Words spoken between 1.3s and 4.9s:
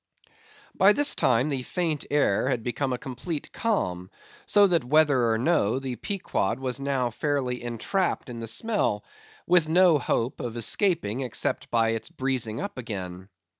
the faint air had become a complete calm; so that